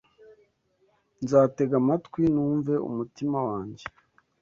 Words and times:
Nzatega 1.23 1.73
amatwi 1.81 2.21
numve 2.33 2.73
umutima 2.89 3.37
wanjye 3.47 3.85